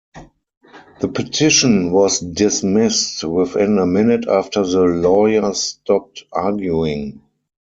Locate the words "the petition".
1.01-1.91